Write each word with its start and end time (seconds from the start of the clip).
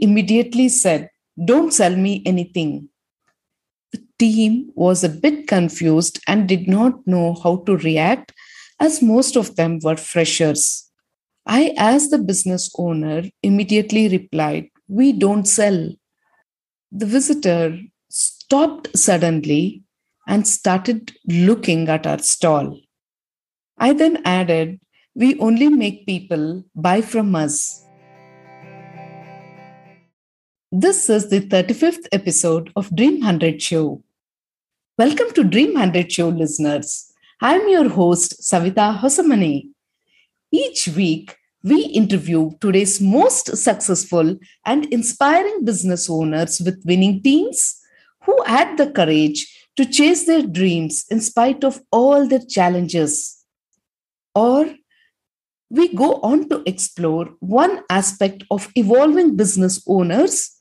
immediately 0.00 0.68
said, 0.68 1.10
Don't 1.44 1.72
sell 1.72 1.96
me 1.96 2.22
anything. 2.26 2.88
The 3.92 4.02
team 4.18 4.70
was 4.74 5.02
a 5.02 5.08
bit 5.08 5.48
confused 5.48 6.20
and 6.26 6.48
did 6.48 6.68
not 6.68 7.06
know 7.06 7.34
how 7.42 7.56
to 7.66 7.76
react, 7.76 8.32
as 8.78 9.02
most 9.02 9.36
of 9.36 9.56
them 9.56 9.78
were 9.82 9.96
freshers. 9.96 10.90
I, 11.46 11.74
as 11.76 12.10
the 12.10 12.18
business 12.18 12.70
owner, 12.78 13.24
immediately 13.42 14.08
replied, 14.08 14.68
We 14.88 15.12
don't 15.12 15.46
sell. 15.46 15.90
The 16.92 17.06
visitor 17.06 17.78
stopped 18.08 18.96
suddenly 18.96 19.82
and 20.26 20.46
started 20.46 21.12
looking 21.26 21.88
at 21.88 22.06
our 22.06 22.18
stall. 22.18 22.78
I 23.78 23.92
then 23.92 24.22
added, 24.24 24.80
We 25.14 25.38
only 25.40 25.68
make 25.68 26.06
people 26.06 26.64
buy 26.74 27.00
from 27.00 27.34
us. 27.34 27.84
This 30.72 31.10
is 31.10 31.30
the 31.30 31.40
35th 31.40 32.06
episode 32.12 32.70
of 32.76 32.94
Dream 32.94 33.14
100 33.14 33.60
Show. 33.60 34.04
Welcome 34.96 35.32
to 35.32 35.42
Dream 35.42 35.72
100 35.72 36.12
Show 36.12 36.28
listeners. 36.28 37.12
I'm 37.40 37.68
your 37.68 37.88
host, 37.88 38.40
Savita 38.40 38.96
Hosamani. 38.96 39.70
Each 40.52 40.86
week, 40.86 41.36
we 41.64 41.86
interview 41.86 42.52
today's 42.60 43.00
most 43.00 43.56
successful 43.56 44.38
and 44.64 44.84
inspiring 44.92 45.64
business 45.64 46.08
owners 46.08 46.60
with 46.60 46.84
winning 46.84 47.20
teams 47.20 47.80
who 48.22 48.40
had 48.44 48.76
the 48.76 48.92
courage 48.92 49.68
to 49.74 49.84
chase 49.84 50.24
their 50.26 50.46
dreams 50.46 51.04
in 51.10 51.20
spite 51.20 51.64
of 51.64 51.80
all 51.90 52.28
their 52.28 52.46
challenges. 52.48 53.44
Or 54.36 54.72
we 55.68 55.92
go 55.92 56.20
on 56.20 56.48
to 56.48 56.62
explore 56.64 57.26
one 57.40 57.82
aspect 57.90 58.44
of 58.52 58.70
evolving 58.76 59.34
business 59.34 59.82
owners 59.88 60.58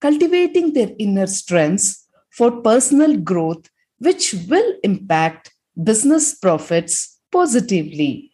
cultivating 0.00 0.72
their 0.72 0.90
inner 0.98 1.26
strengths 1.26 2.06
for 2.30 2.60
personal 2.62 3.16
growth, 3.16 3.68
which 3.98 4.34
will 4.48 4.74
impact 4.82 5.52
business 5.82 6.34
profits 6.34 7.20
positively. 7.32 8.32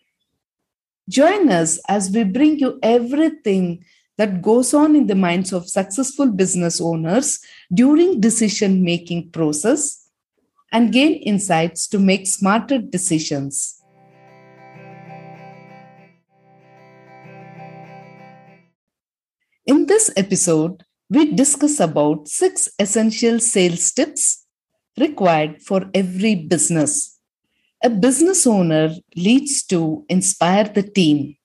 Join 1.08 1.50
us 1.50 1.78
as 1.88 2.10
we 2.10 2.24
bring 2.24 2.58
you 2.58 2.78
everything 2.82 3.84
that 4.18 4.42
goes 4.42 4.74
on 4.74 4.94
in 4.94 5.06
the 5.06 5.14
minds 5.14 5.52
of 5.52 5.68
successful 5.68 6.30
business 6.30 6.80
owners 6.80 7.40
during 7.72 8.20
decision 8.20 8.84
making 8.84 9.30
process 9.30 10.08
and 10.70 10.92
gain 10.92 11.14
insights 11.14 11.86
to 11.88 11.98
make 11.98 12.26
smarter 12.26 12.78
decisions. 12.78 13.82
In 19.66 19.86
this 19.86 20.10
episode, 20.16 20.84
we 21.12 21.30
discuss 21.30 21.78
about 21.78 22.26
six 22.26 22.68
essential 22.78 23.38
sales 23.38 23.92
tips 23.92 24.46
required 24.98 25.60
for 25.60 25.84
every 25.92 26.34
business. 26.34 27.18
A 27.84 27.90
business 27.90 28.46
owner 28.46 28.94
leads 29.14 29.62
to 29.64 30.06
inspire 30.08 30.64
the 30.64 30.82
team. 30.82 31.36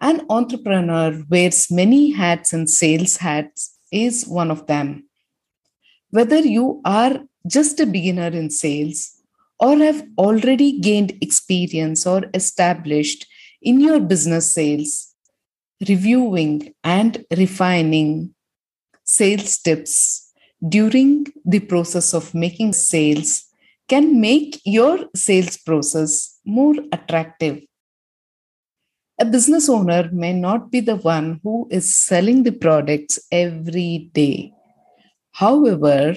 An 0.00 0.26
entrepreneur 0.28 1.22
wears 1.30 1.70
many 1.70 2.10
hats 2.10 2.52
and 2.52 2.68
sales 2.68 3.18
hats 3.18 3.78
is 3.92 4.26
one 4.26 4.50
of 4.50 4.66
them. 4.66 5.08
Whether 6.10 6.40
you 6.40 6.80
are 6.84 7.20
just 7.46 7.78
a 7.78 7.86
beginner 7.86 8.32
in 8.40 8.50
sales 8.50 9.12
or 9.60 9.76
have 9.78 10.02
already 10.18 10.80
gained 10.80 11.12
experience 11.20 12.06
or 12.08 12.24
established 12.34 13.24
in 13.62 13.78
your 13.80 14.00
business 14.00 14.52
sales, 14.52 15.14
reviewing 15.88 16.74
and 16.82 17.24
refining 17.36 18.33
sales 19.16 19.58
tips 19.58 20.32
during 20.76 21.26
the 21.44 21.60
process 21.60 22.14
of 22.14 22.34
making 22.34 22.72
sales 22.72 23.44
can 23.88 24.20
make 24.20 24.60
your 24.64 24.98
sales 25.14 25.56
process 25.56 26.38
more 26.44 26.74
attractive. 26.92 27.60
A 29.20 29.24
business 29.24 29.68
owner 29.68 30.10
may 30.12 30.32
not 30.32 30.70
be 30.70 30.80
the 30.80 30.96
one 30.96 31.40
who 31.42 31.68
is 31.70 31.94
selling 31.94 32.42
the 32.42 32.52
products 32.52 33.18
every 33.30 34.10
day. 34.12 34.52
However, 35.32 36.16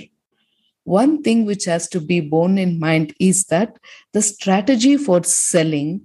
one 0.84 1.22
thing 1.22 1.46
which 1.46 1.66
has 1.66 1.88
to 1.90 2.00
be 2.00 2.22
borne 2.22 2.58
in 2.58 2.80
mind 2.80 3.14
is 3.20 3.44
that 3.46 3.78
the 4.14 4.22
strategy 4.22 4.96
for 4.98 5.24
selling 5.24 6.02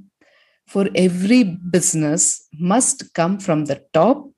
for 0.67 0.89
every 0.95 1.45
business 1.45 2.49
must 2.59 3.15
come 3.15 3.39
from 3.39 3.67
the 3.67 3.81
top 3.93 4.32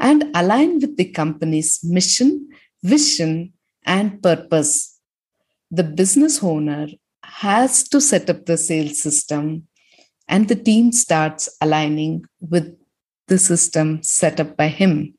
and 0.00 0.24
align 0.34 0.80
with 0.80 0.96
the 0.96 1.04
company's 1.04 1.80
mission, 1.84 2.48
vision, 2.82 3.52
and 3.84 4.22
purpose. 4.22 4.98
The 5.70 5.84
business 5.84 6.42
owner 6.42 6.88
has 7.22 7.86
to 7.90 8.00
set 8.00 8.30
up 8.30 8.46
the 8.46 8.56
sales 8.56 9.00
system, 9.00 9.68
and 10.26 10.48
the 10.48 10.56
team 10.56 10.90
starts 10.90 11.54
aligning 11.60 12.24
with 12.40 12.76
the 13.28 13.38
system 13.38 14.02
set 14.02 14.40
up 14.40 14.56
by 14.56 14.68
him. 14.68 15.14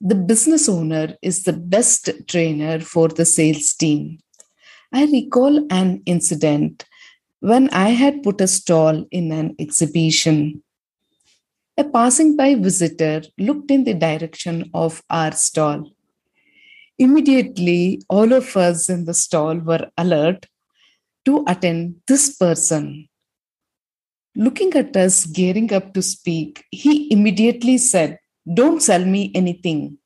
The 0.00 0.14
business 0.14 0.68
owner 0.68 1.16
is 1.22 1.44
the 1.44 1.52
best 1.52 2.10
trainer 2.28 2.80
for 2.80 3.08
the 3.08 3.24
sales 3.24 3.72
team. 3.72 4.18
I 4.92 5.04
recall 5.04 5.66
an 5.70 6.02
incident 6.06 6.84
when 7.40 7.70
I 7.70 7.90
had 7.90 8.22
put 8.22 8.40
a 8.40 8.46
stall 8.46 9.06
in 9.10 9.32
an 9.32 9.56
exhibition 9.58 10.62
a 11.80 11.84
passing 11.84 12.36
by 12.36 12.54
visitor 12.54 13.22
looked 13.38 13.70
in 13.70 13.84
the 13.84 13.94
direction 13.94 14.70
of 14.74 15.02
our 15.08 15.32
stall. 15.32 15.90
Immediately, 16.98 18.02
all 18.10 18.34
of 18.34 18.54
us 18.56 18.90
in 18.90 19.06
the 19.06 19.14
stall 19.14 19.56
were 19.56 19.86
alert 19.96 20.46
to 21.24 21.42
attend 21.48 21.96
this 22.06 22.36
person. 22.36 23.08
Looking 24.36 24.74
at 24.74 24.94
us 24.96 25.24
gearing 25.24 25.72
up 25.72 25.94
to 25.94 26.02
speak, 26.02 26.64
he 26.70 27.10
immediately 27.10 27.78
said, 27.78 28.18
Don't 28.52 28.82
sell 28.82 29.04
me 29.04 29.32
anything. 29.34 29.96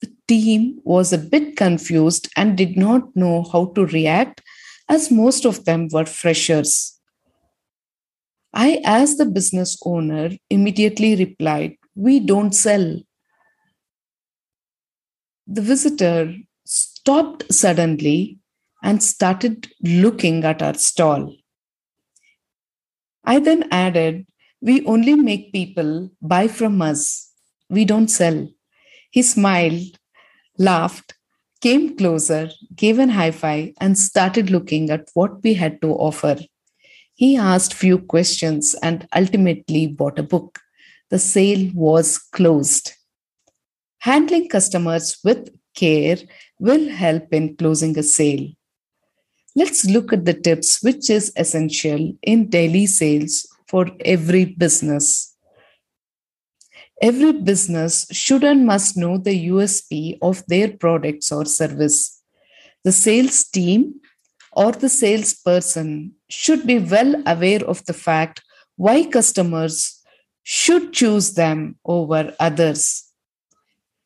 The 0.00 0.10
team 0.26 0.80
was 0.84 1.12
a 1.12 1.18
bit 1.18 1.56
confused 1.56 2.30
and 2.36 2.56
did 2.56 2.78
not 2.78 3.14
know 3.14 3.44
how 3.52 3.66
to 3.74 3.84
react, 3.86 4.40
as 4.88 5.10
most 5.10 5.44
of 5.44 5.66
them 5.66 5.88
were 5.92 6.06
freshers. 6.06 6.99
I, 8.52 8.80
as 8.84 9.16
the 9.16 9.26
business 9.26 9.78
owner, 9.84 10.30
immediately 10.48 11.14
replied, 11.16 11.76
We 11.94 12.20
don't 12.20 12.52
sell. 12.52 13.00
The 15.46 15.62
visitor 15.62 16.34
stopped 16.64 17.52
suddenly 17.52 18.38
and 18.82 19.02
started 19.02 19.70
looking 19.82 20.44
at 20.44 20.62
our 20.62 20.74
stall. 20.74 21.34
I 23.24 23.38
then 23.38 23.68
added, 23.70 24.26
We 24.60 24.84
only 24.84 25.14
make 25.14 25.52
people 25.52 26.10
buy 26.20 26.48
from 26.48 26.82
us. 26.82 27.30
We 27.68 27.84
don't 27.84 28.08
sell. 28.08 28.48
He 29.10 29.22
smiled, 29.22 29.98
laughed, 30.58 31.14
came 31.60 31.96
closer, 31.96 32.50
gave 32.74 32.98
an 32.98 33.10
high 33.10 33.30
five, 33.30 33.74
and 33.80 33.98
started 33.98 34.50
looking 34.50 34.90
at 34.90 35.08
what 35.14 35.42
we 35.42 35.54
had 35.54 35.80
to 35.82 35.88
offer. 35.92 36.36
He 37.20 37.36
asked 37.36 37.74
few 37.74 37.98
questions 37.98 38.74
and 38.82 39.06
ultimately 39.14 39.86
bought 39.86 40.18
a 40.18 40.22
book. 40.22 40.58
The 41.10 41.18
sale 41.18 41.70
was 41.74 42.16
closed. 42.16 42.92
Handling 43.98 44.48
customers 44.48 45.18
with 45.22 45.50
care 45.74 46.16
will 46.58 46.88
help 46.88 47.30
in 47.34 47.56
closing 47.56 47.98
a 47.98 48.02
sale. 48.02 48.48
Let's 49.54 49.84
look 49.84 50.14
at 50.14 50.24
the 50.24 50.32
tips 50.32 50.82
which 50.82 51.10
is 51.10 51.30
essential 51.36 52.16
in 52.22 52.48
daily 52.48 52.86
sales 52.86 53.46
for 53.68 53.90
every 54.02 54.46
business. 54.46 55.36
Every 57.02 57.32
business 57.32 58.06
should 58.12 58.44
and 58.44 58.64
must 58.64 58.96
know 58.96 59.18
the 59.18 59.48
USP 59.48 60.16
of 60.22 60.42
their 60.46 60.72
products 60.72 61.30
or 61.30 61.44
service. 61.44 62.22
The 62.82 62.92
sales 62.92 63.44
team 63.44 64.00
or 64.52 64.72
the 64.72 64.88
salesperson 64.88 66.14
should 66.28 66.66
be 66.66 66.78
well 66.78 67.22
aware 67.26 67.64
of 67.64 67.84
the 67.86 67.92
fact 67.92 68.42
why 68.76 69.04
customers 69.04 70.00
should 70.42 70.92
choose 70.92 71.34
them 71.34 71.76
over 71.84 72.34
others. 72.40 73.04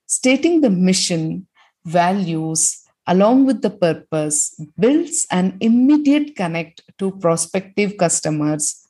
Stating 0.07 0.61
the 0.61 0.71
mission, 0.71 1.47
values, 1.85 2.83
along 3.07 3.47
with 3.47 3.63
the 3.63 3.71
purpose 3.71 4.59
builds 4.79 5.27
an 5.31 5.57
immediate 5.61 6.35
connect 6.37 6.83
to 6.99 7.13
prospective 7.19 7.97
customers 7.97 8.89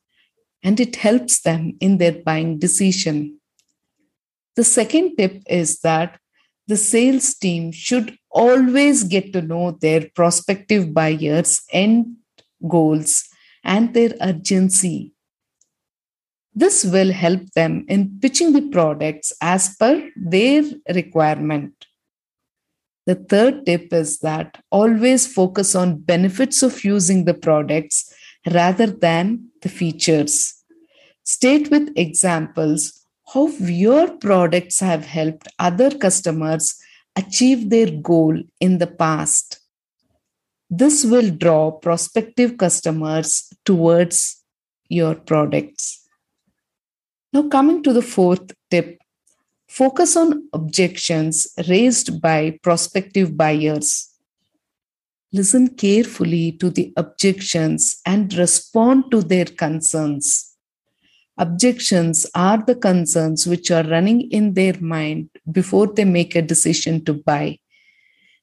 and 0.62 0.80
it 0.80 0.96
helps 0.96 1.40
them 1.42 1.76
in 1.80 1.98
their 1.98 2.12
buying 2.12 2.58
decision. 2.58 3.38
The 4.56 4.64
second 4.64 5.16
tip 5.16 5.42
is 5.48 5.80
that 5.80 6.18
the 6.66 6.76
sales 6.76 7.34
team 7.34 7.72
should 7.72 8.16
always 8.31 9.05
get 9.05 9.32
to 9.32 9.43
know 9.43 9.72
their 9.81 10.08
prospective 10.14 10.93
buyers' 10.94 11.62
end 11.72 12.16
goals 12.66 13.28
and 13.62 13.94
their 13.94 14.14
urgency. 14.20 15.12
This 16.55 16.84
will 16.84 17.12
help 17.12 17.43
them 17.55 17.84
in 17.88 18.19
pitching 18.20 18.52
the 18.52 18.69
products 18.69 19.32
as 19.40 19.75
per 19.76 20.11
their 20.16 20.62
requirement. 20.94 21.87
The 23.06 23.16
third 23.16 23.66
tip 23.66 23.93
is 23.93 24.20
that 24.20 24.62
always 24.70 25.26
focus 25.26 25.75
on 25.75 25.99
benefits 25.99 26.62
of 26.62 26.84
using 26.84 27.25
the 27.25 27.34
products 27.34 28.12
rather 28.50 28.87
than 28.87 29.49
the 29.62 29.69
features. 29.69 30.55
State 31.25 31.70
with 31.70 31.93
examples 31.96 33.03
how 33.34 33.48
your 33.58 34.16
products 34.19 34.78
have 34.78 35.04
helped 35.04 35.48
other 35.58 35.90
customers 35.90 36.81
achieve 37.16 37.69
their 37.69 37.90
goal 37.90 38.40
in 38.60 38.78
the 38.78 38.86
past. 38.86 39.60
This 40.70 41.04
will 41.04 41.31
draw 41.31 41.72
prospective 41.72 42.56
customers 42.56 43.52
towards 43.64 44.40
your 44.88 45.16
products. 45.16 46.06
Now, 47.32 47.48
coming 47.48 47.82
to 47.82 47.92
the 47.92 48.02
fourth 48.02 48.52
tip 48.70 48.98
focus 49.69 50.16
on 50.16 50.48
objections 50.52 51.48
raised 51.69 52.20
by 52.22 52.58
prospective 52.62 53.37
buyers. 53.37 54.10
Listen 55.32 55.66
carefully 55.69 56.52
to 56.52 56.70
the 56.70 56.92
objections 56.96 58.00
and 58.06 58.32
respond 58.34 59.10
to 59.10 59.20
their 59.20 59.46
concerns. 59.46 60.53
Objections 61.36 62.26
are 62.34 62.58
the 62.58 62.76
concerns 62.76 63.46
which 63.46 63.70
are 63.70 63.82
running 63.82 64.31
in 64.31 64.54
their 64.54 64.78
mind 64.81 65.31
before 65.50 65.88
they 65.88 66.04
make 66.04 66.36
a 66.36 66.42
decision 66.42 67.04
to 67.04 67.14
buy. 67.14 67.58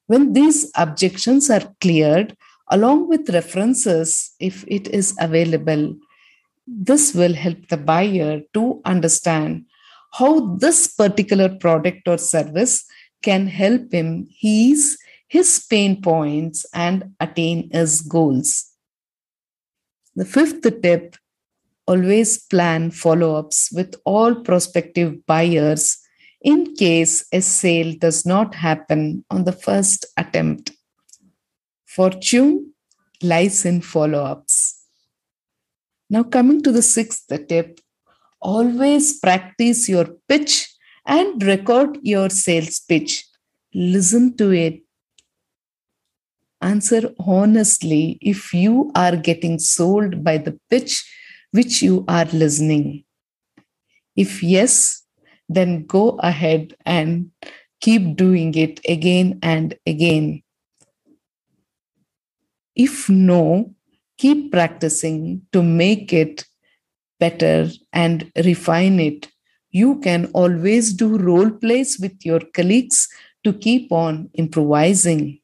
When 0.08 0.34
these 0.34 0.70
objections 0.76 1.50
are 1.50 1.74
cleared, 1.80 2.36
along 2.70 3.08
with 3.08 3.30
references, 3.30 4.32
if 4.40 4.66
it 4.68 4.90
is 4.90 5.16
available, 5.20 5.96
this 6.68 7.14
will 7.14 7.34
help 7.34 7.68
the 7.70 7.78
buyer 7.78 8.42
to 8.54 8.82
understand 8.84 9.66
how 10.14 10.56
this 10.56 10.88
particular 10.88 11.48
product 11.48 12.08
or 12.08 12.18
service 12.18 12.84
can 13.22 13.48
help 13.48 13.94
him 13.94 14.28
ease 14.42 14.98
his 15.30 15.66
pain 15.70 16.02
points 16.02 16.66
and 16.74 17.14
attain 17.22 17.70
his 17.72 18.02
goals. 18.02 18.72
The 20.16 20.26
fifth 20.26 20.82
tip 20.82 21.16
always 21.92 22.32
plan 22.52 22.90
follow 23.04 23.30
ups 23.42 23.60
with 23.78 23.96
all 24.06 24.36
prospective 24.50 25.12
buyers 25.26 25.84
in 26.42 26.60
case 26.76 27.16
a 27.40 27.42
sale 27.42 27.94
does 28.06 28.26
not 28.26 28.56
happen 28.56 29.02
on 29.30 29.44
the 29.44 29.58
first 29.66 30.06
attempt. 30.18 30.72
Fortune 31.86 32.74
lies 33.22 33.66
in 33.66 33.82
follow 33.82 34.24
ups. 34.34 34.56
Now, 36.10 36.24
coming 36.24 36.62
to 36.64 36.72
the 36.72 36.82
sixth 36.82 37.32
tip, 37.48 37.80
always 38.42 39.20
practice 39.20 39.88
your 39.88 40.08
pitch 40.28 40.54
and 41.06 41.44
record 41.44 41.98
your 42.02 42.30
sales 42.30 42.80
pitch. 42.80 43.26
Listen 43.74 44.36
to 44.38 44.52
it. 44.52 44.82
Answer 46.62 47.14
honestly 47.20 48.18
if 48.22 48.54
you 48.54 48.92
are 48.96 49.16
getting 49.16 49.58
sold 49.58 50.24
by 50.24 50.38
the 50.38 50.60
pitch 50.70 50.94
which 51.52 51.82
you 51.82 52.06
are 52.08 52.26
listening. 52.26 53.04
If 54.16 54.44
yes, 54.44 55.04
then 55.48 55.86
go 55.86 56.12
ahead 56.20 56.76
and 56.86 57.32
keep 57.82 58.16
doing 58.16 58.54
it 58.56 58.80
again 58.88 59.40
and 59.42 59.78
again. 59.86 60.44
If 62.76 63.10
no, 63.10 63.74
keep 64.18 64.52
practicing 64.52 65.42
to 65.52 65.62
make 65.64 66.14
it 66.14 66.46
better 67.20 67.70
and 67.92 68.32
refine 68.46 69.00
it. 69.00 69.28
You 69.72 70.00
can 70.00 70.26
always 70.34 70.94
do 70.94 71.18
role 71.18 71.50
plays 71.50 72.00
with 72.00 72.26
your 72.26 72.42
colleagues 72.54 73.08
to 73.44 73.54
keep 73.54 73.92
on 73.92 74.30
improvising. 74.34 75.40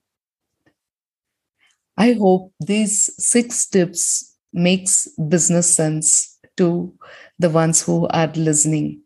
I 1.97 2.13
hope 2.13 2.53
these 2.59 3.09
six 3.17 3.67
tips 3.67 4.36
makes 4.53 5.07
business 5.29 5.75
sense 5.75 6.37
to 6.57 6.93
the 7.39 7.49
ones 7.49 7.81
who 7.81 8.07
are 8.07 8.31
listening. 8.35 9.01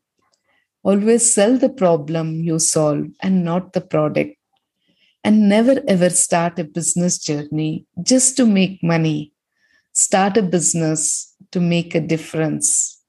Always 0.84 1.32
sell 1.32 1.58
the 1.58 1.70
problem 1.70 2.42
you 2.44 2.60
solve 2.60 3.08
and 3.22 3.44
not 3.44 3.74
the 3.74 3.82
product. 3.82 4.36
And 5.24 5.48
never 5.48 5.82
ever 5.88 6.10
start 6.10 6.58
a 6.58 6.64
business 6.64 7.20
journey 7.20 7.86
just 8.02 8.36
to 8.38 8.46
make 8.48 8.82
money. 8.82 9.34
Start 9.94 10.38
a 10.38 10.42
business 10.42 11.36
to 11.52 11.60
make 11.60 11.94
a 11.94 12.02
difference. 12.02 13.00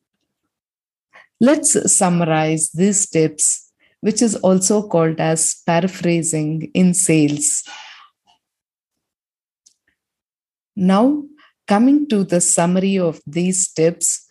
Let's 1.40 1.96
summarize 1.96 2.70
these 2.72 3.08
tips, 3.08 3.72
which 4.00 4.20
is 4.20 4.36
also 4.36 4.86
called 4.86 5.20
as 5.20 5.62
paraphrasing 5.66 6.70
in 6.74 6.92
sales. 6.92 7.64
Now, 10.76 11.24
coming 11.66 12.08
to 12.08 12.24
the 12.24 12.40
summary 12.40 12.98
of 12.98 13.20
these 13.26 13.72
tips, 13.72 14.26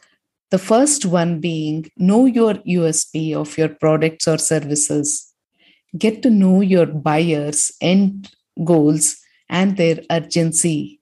the 0.50 0.60
first 0.60 1.06
one 1.06 1.39
being 1.39 1.89
know 1.98 2.25
your 2.25 2.56
USP 2.56 3.33
of 3.33 3.57
your 3.57 3.69
products 3.69 4.28
or 4.28 4.38
services. 4.38 5.33
Get 5.98 6.22
to 6.24 6.30
know 6.30 6.62
your 6.62 6.86
buyers' 6.86 7.72
end 7.81 8.31
goals 8.63 9.18
and 9.50 9.78
their 9.78 10.00
urgency. 10.10 11.00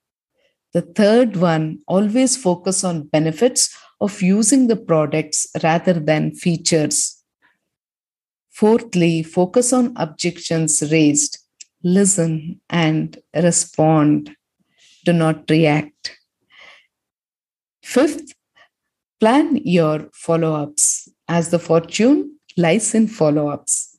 The 0.74 0.82
third 0.82 1.36
one, 1.36 1.80
always 1.88 2.38
focus 2.38 2.84
on 2.84 3.08
benefits 3.08 3.76
of 4.00 4.22
using 4.22 4.68
the 4.68 4.76
products 4.76 5.48
rather 5.64 5.94
than 5.94 6.36
features. 6.36 7.24
Fourthly, 8.52 9.24
focus 9.24 9.74
on 9.74 9.94
objections 9.96 10.84
raised. 10.92 11.40
Listen 11.84 12.62
and 12.70 13.18
respond. 13.34 14.36
Do 15.06 15.14
not 15.14 15.50
react. 15.50 16.19
Fifth, 17.90 18.36
plan 19.20 19.58
your 19.66 20.10
follow 20.14 20.54
ups 20.54 21.10
as 21.28 21.50
the 21.50 21.58
fortune 21.58 22.38
lies 22.56 22.94
in 22.94 23.08
follow 23.08 23.48
ups. 23.50 23.98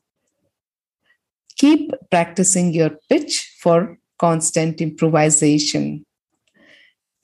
Keep 1.56 1.90
practicing 2.08 2.72
your 2.72 2.90
pitch 3.08 3.52
for 3.60 3.98
constant 4.16 4.80
improvisation. 4.80 6.06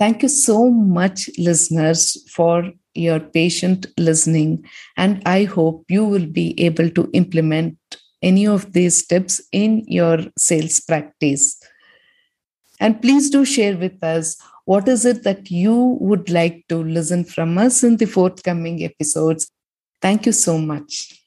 Thank 0.00 0.24
you 0.24 0.28
so 0.28 0.68
much, 0.68 1.30
listeners, 1.38 2.28
for 2.28 2.72
your 2.94 3.20
patient 3.20 3.86
listening. 3.96 4.64
And 4.96 5.22
I 5.24 5.44
hope 5.44 5.84
you 5.88 6.04
will 6.04 6.26
be 6.26 6.60
able 6.60 6.90
to 6.90 7.08
implement 7.12 7.78
any 8.22 8.44
of 8.44 8.72
these 8.72 9.06
tips 9.06 9.40
in 9.52 9.84
your 9.86 10.18
sales 10.36 10.80
practice. 10.80 11.62
And 12.80 13.00
please 13.00 13.30
do 13.30 13.44
share 13.44 13.76
with 13.76 14.02
us 14.02 14.36
what 14.66 14.88
is 14.88 15.04
it 15.04 15.22
that 15.22 15.48
you 15.48 15.96
would 16.00 16.28
like 16.28 16.64
to 16.68 16.82
listen 16.82 17.24
from 17.24 17.56
us 17.56 17.84
in 17.84 17.96
the 17.96 18.04
forthcoming 18.04 18.82
episodes? 18.82 19.48
Thank 20.02 20.26
you 20.26 20.32
so 20.32 20.58
much. 20.58 21.22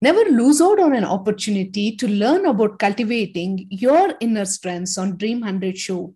Never 0.00 0.24
lose 0.30 0.62
out 0.62 0.80
on 0.80 0.94
an 0.94 1.04
opportunity 1.04 1.94
to 1.96 2.08
learn 2.08 2.46
about 2.46 2.78
cultivating 2.78 3.66
your 3.70 4.14
inner 4.20 4.46
strengths 4.46 4.96
on 4.96 5.18
Dream 5.18 5.40
100 5.40 5.76
Show. 5.76 6.14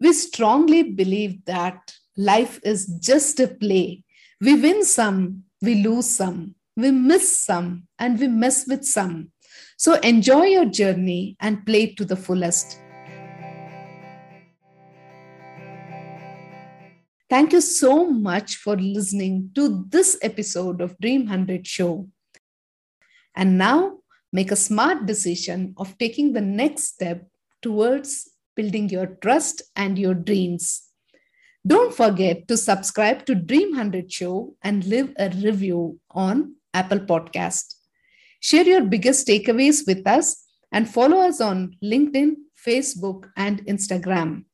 We 0.00 0.12
strongly 0.14 0.82
believe 0.82 1.44
that 1.44 1.94
life 2.16 2.58
is 2.64 2.86
just 3.00 3.38
a 3.38 3.46
play. 3.46 4.02
We 4.40 4.60
win 4.60 4.84
some, 4.84 5.44
we 5.62 5.76
lose 5.76 6.10
some, 6.10 6.56
we 6.76 6.90
miss 6.90 7.40
some, 7.40 7.86
and 8.00 8.18
we 8.18 8.26
mess 8.26 8.66
with 8.66 8.84
some. 8.84 9.30
So 9.76 9.94
enjoy 10.00 10.44
your 10.44 10.66
journey 10.66 11.36
and 11.40 11.66
play 11.66 11.94
to 11.94 12.04
the 12.04 12.16
fullest. 12.16 12.78
Thank 17.28 17.52
you 17.52 17.60
so 17.60 18.08
much 18.08 18.56
for 18.56 18.76
listening 18.76 19.50
to 19.56 19.84
this 19.88 20.16
episode 20.22 20.80
of 20.80 20.96
Dream 21.00 21.22
100 21.22 21.66
Show. 21.66 22.08
And 23.34 23.58
now 23.58 23.98
make 24.32 24.52
a 24.52 24.56
smart 24.56 25.06
decision 25.06 25.74
of 25.76 25.98
taking 25.98 26.32
the 26.32 26.40
next 26.40 26.94
step 26.94 27.26
towards 27.62 28.30
building 28.54 28.88
your 28.88 29.06
trust 29.06 29.62
and 29.74 29.98
your 29.98 30.14
dreams. 30.14 30.90
Don't 31.66 31.94
forget 31.94 32.46
to 32.46 32.56
subscribe 32.56 33.24
to 33.26 33.34
Dream 33.34 33.70
100 33.70 34.12
Show 34.12 34.54
and 34.62 34.84
leave 34.84 35.12
a 35.18 35.30
review 35.30 35.98
on 36.10 36.54
Apple 36.72 37.00
Podcast. 37.00 37.74
Share 38.44 38.66
your 38.66 38.84
biggest 38.84 39.26
takeaways 39.26 39.86
with 39.86 40.06
us 40.06 40.44
and 40.70 40.86
follow 40.86 41.16
us 41.16 41.40
on 41.40 41.78
LinkedIn, 41.82 42.34
Facebook, 42.62 43.30
and 43.38 43.64
Instagram. 43.64 44.44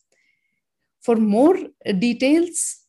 For 1.02 1.16
more 1.16 1.58
details, 1.98 2.82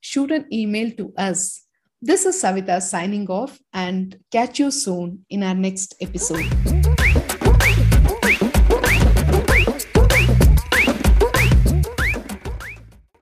shoot 0.00 0.32
an 0.32 0.46
email 0.52 0.90
to 0.96 1.12
us. 1.16 1.62
This 2.02 2.26
is 2.26 2.42
Savita 2.42 2.82
signing 2.82 3.28
off 3.28 3.60
and 3.72 4.18
catch 4.32 4.58
you 4.58 4.72
soon 4.72 5.24
in 5.30 5.44
our 5.44 5.54
next 5.54 5.94
episode. 6.00 6.93